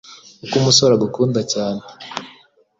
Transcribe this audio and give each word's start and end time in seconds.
Uko 0.43 0.55
umusore 0.61 0.91
agukunda 0.95 1.39
cyane 1.53 1.81